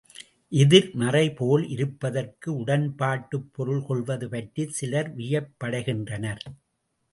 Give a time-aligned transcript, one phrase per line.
[0.51, 6.45] எதிர்மறைபோல் இருப்பதற்கு உடன்பாட்டுப் பொருள் கொள்வது பற்றிச் சிலர் வியப்படைகின்றனர்.